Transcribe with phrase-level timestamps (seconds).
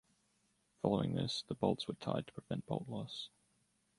[0.81, 3.29] Following this, the bolts were tied to prevent bolt loss.